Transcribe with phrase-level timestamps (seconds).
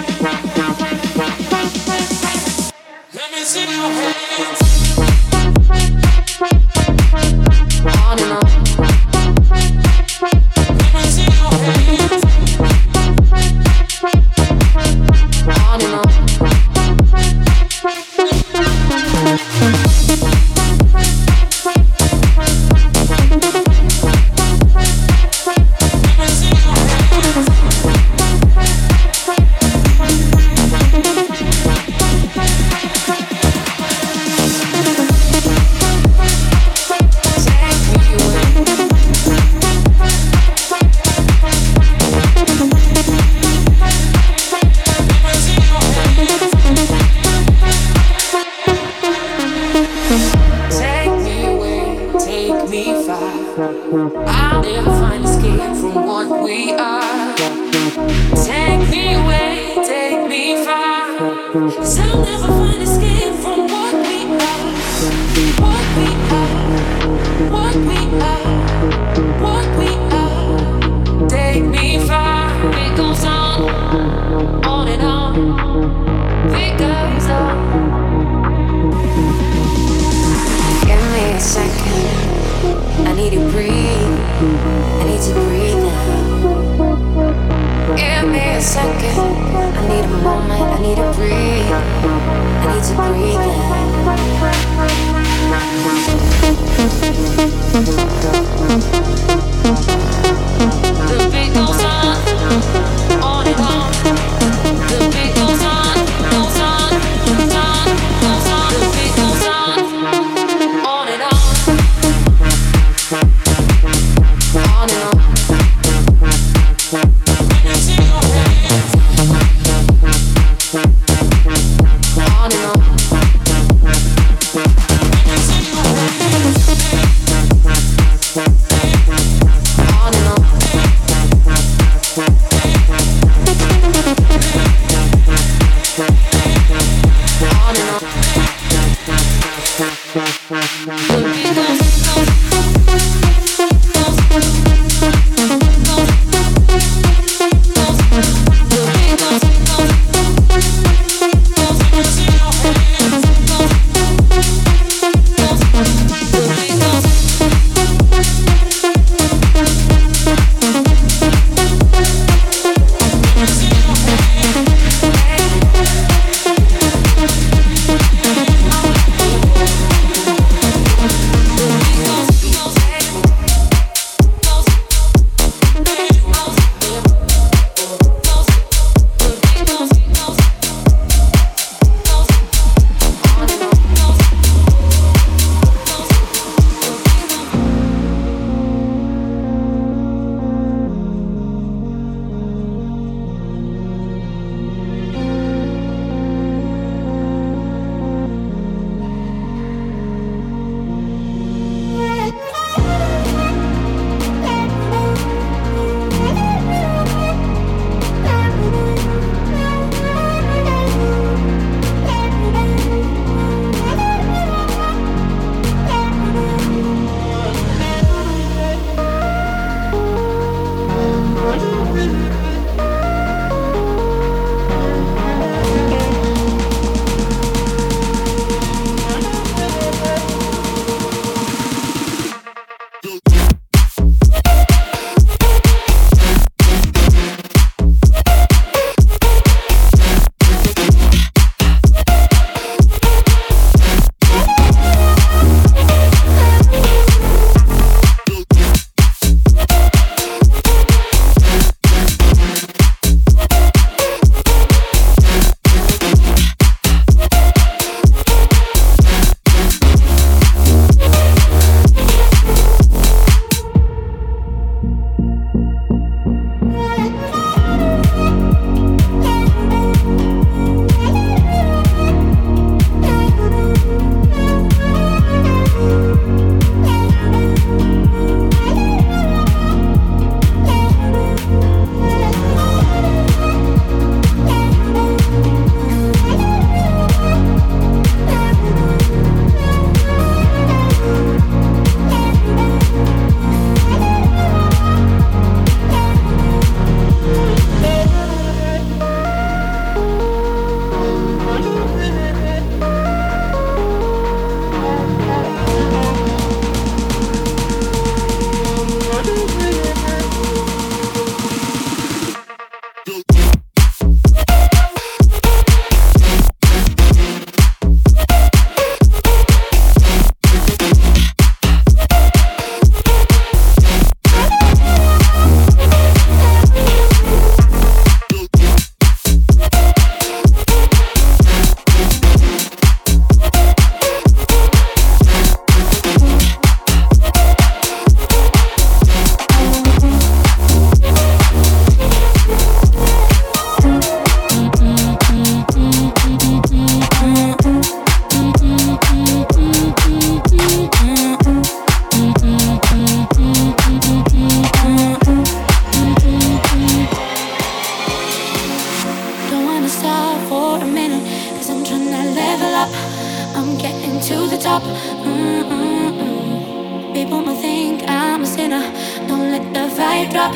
[364.78, 364.82] stop.
[365.24, 367.14] Mm-mm-mm.
[367.14, 368.82] People might think I'm a sinner.
[369.28, 370.54] Don't let the vibe drop.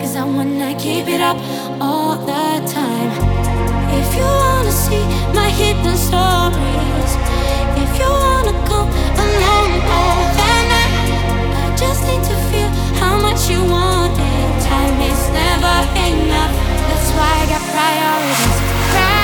[0.00, 1.36] Cause I wanna keep it up
[1.80, 3.10] all the time.
[3.98, 7.12] If you wanna see my hidden stories,
[7.82, 8.88] if you wanna come
[9.24, 10.94] along all that night,
[11.62, 14.50] I just need to feel how much you want it.
[14.70, 15.76] Time is never
[16.08, 16.54] enough.
[16.88, 19.19] That's why I got priorities.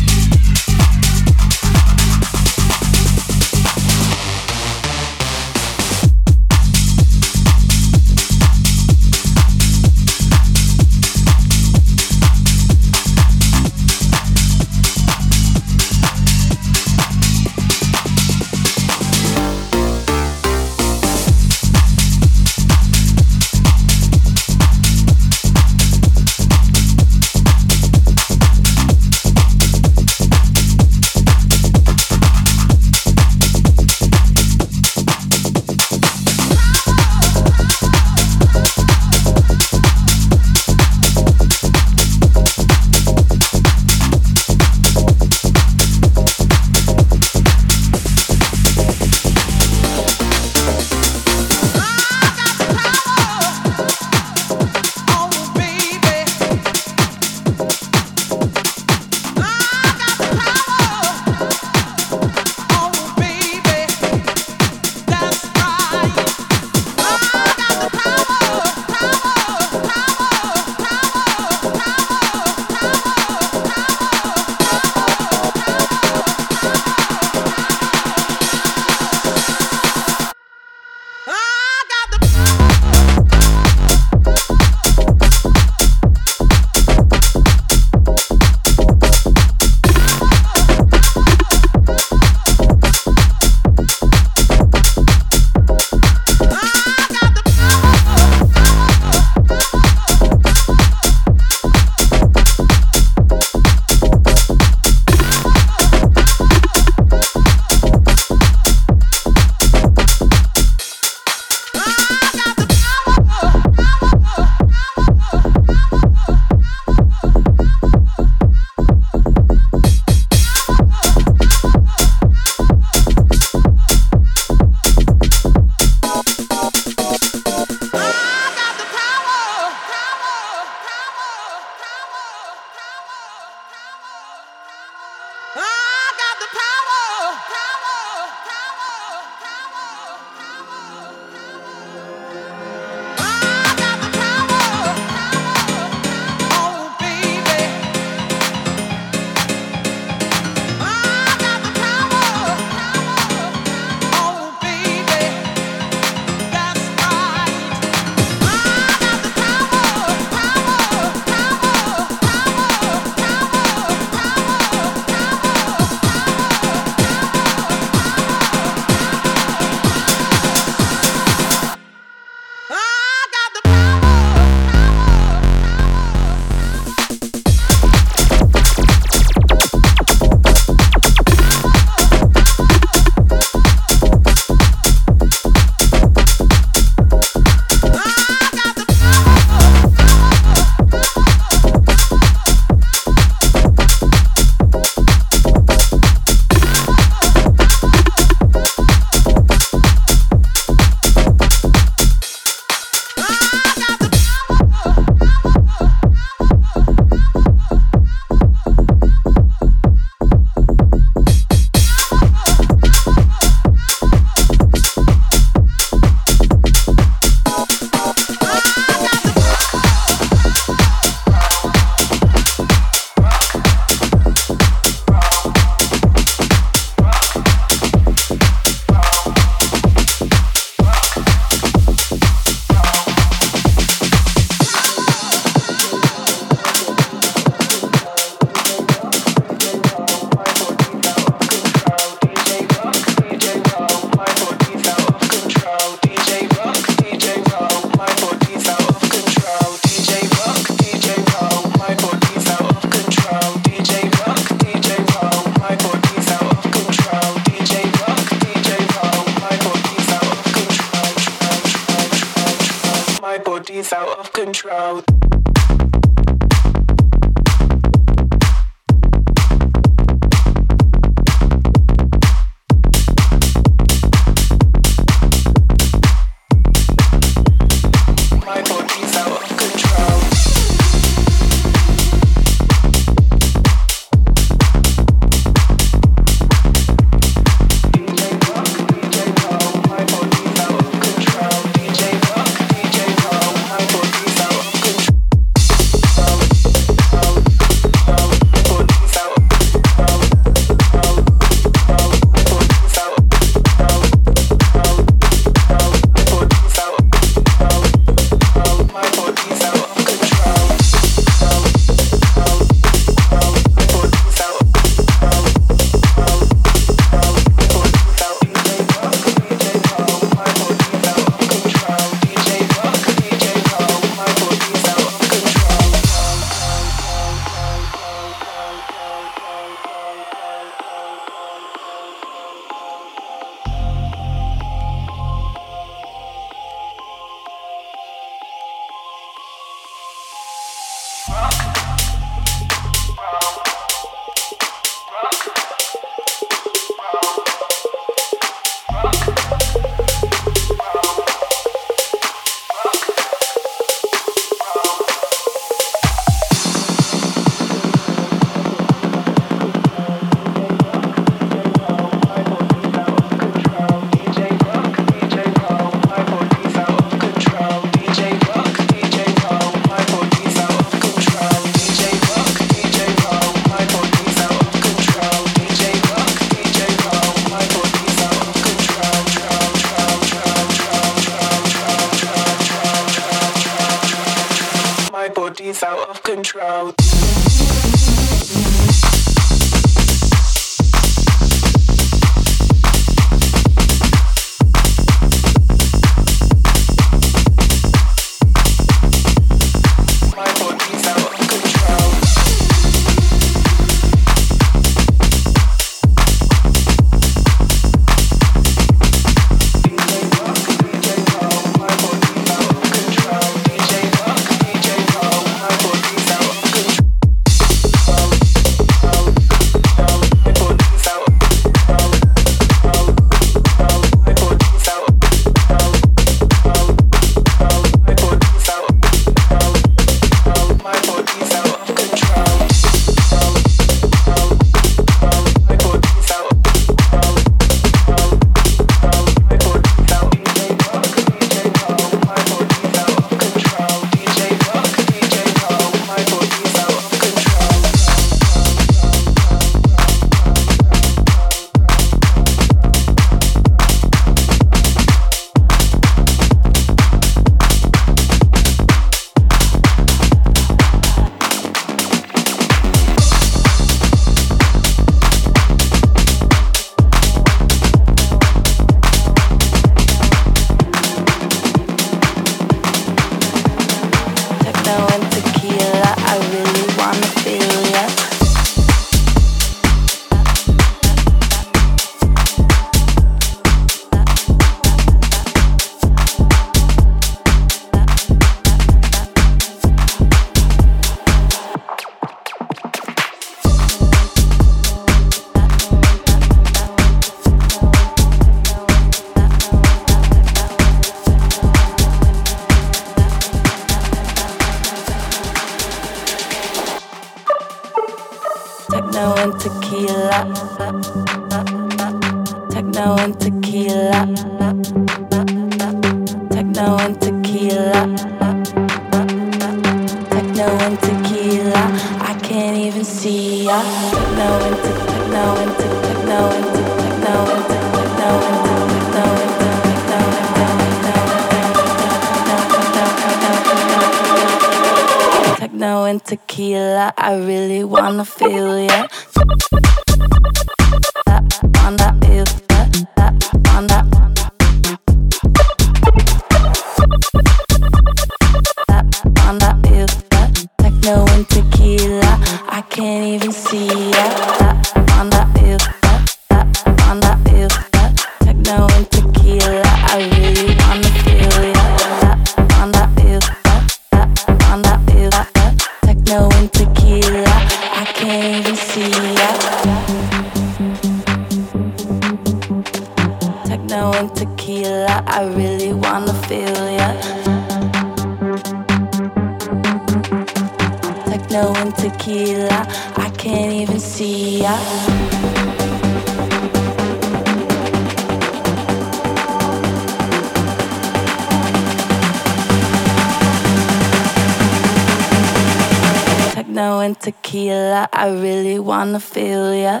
[596.78, 598.08] snow and tequila.
[598.12, 600.00] I really wanna feel ya,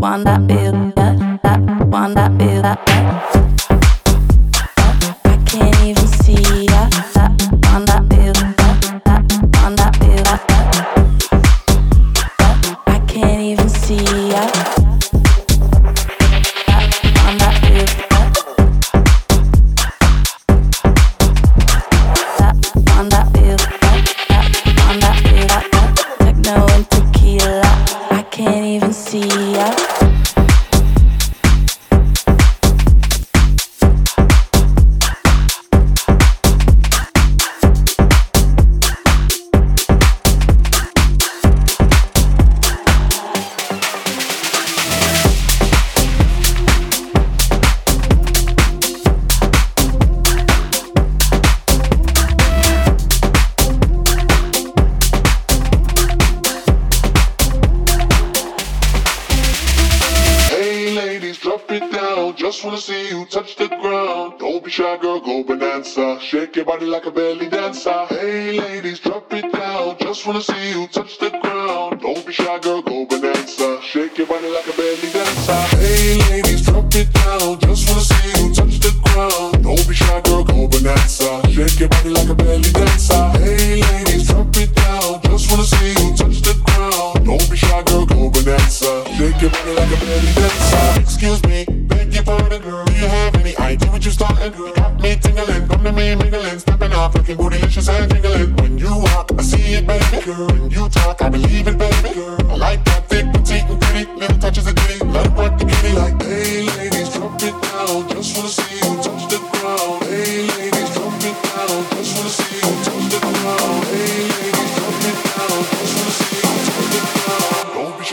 [0.00, 1.12] wanna feel ya,
[1.92, 3.49] wanna feel ya.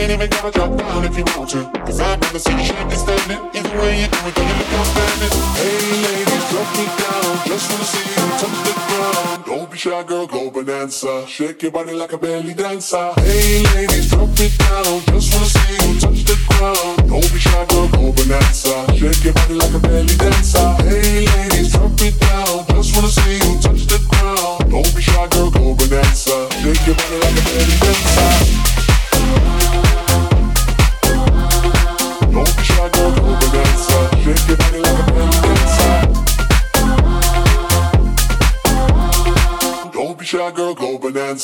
[0.00, 1.70] ain't even gotta drop down if you want to.
[1.84, 3.40] Cause I'd rather see you shaking it.
[3.56, 5.34] Either way you do it, don't you look outstanding.
[5.60, 7.32] Hey ladies, drop it down.
[7.46, 9.44] Just wanna see you touch the ground.
[9.44, 11.26] Don't be shy, girl, go bonanza.
[11.26, 13.12] Shake your body like a belly dancer.
[13.16, 15.00] Hey ladies, drop it down.
[15.12, 17.08] Just wanna see you touch the ground.
[17.08, 18.86] Don't be shy, girl, go bonanza.
[18.96, 20.68] Shake your body like a belly dancer.
[20.84, 21.49] Hey ladies.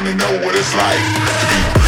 [0.00, 0.98] finally know what it's like
[1.40, 1.79] to be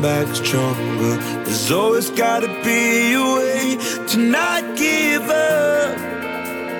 [0.00, 1.16] back stronger.
[1.44, 3.76] There's always gotta be a way
[4.08, 5.96] to not give up.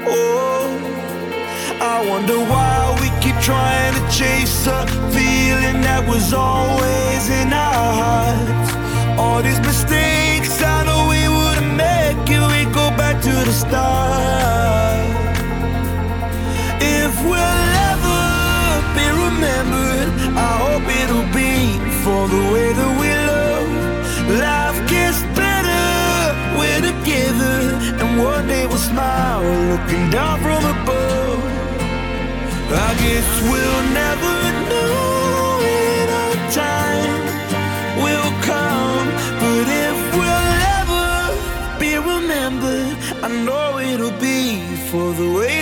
[0.06, 0.68] Oh,
[1.80, 7.92] I wonder why we keep trying to chase a feeling that was always in our
[8.02, 8.72] hearts.
[9.20, 15.10] All these mistakes I know we would make if we go back to the start.
[16.80, 18.22] If we'll ever
[18.96, 20.08] be remembered,
[20.38, 21.49] I hope it'll be
[22.04, 23.68] for the way that we love.
[24.46, 25.86] Life gets better,
[26.58, 27.56] we're together,
[28.00, 29.42] and one day we'll smile
[29.72, 31.42] looking down from above.
[32.88, 34.34] I guess we'll never
[34.70, 35.60] know
[35.92, 37.22] in our time
[38.04, 39.06] will come,
[39.42, 41.08] but if we'll ever
[41.82, 42.96] be remembered,
[43.26, 45.59] I know it'll be for the way.